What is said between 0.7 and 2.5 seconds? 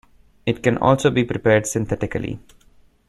also be prepared synthetically.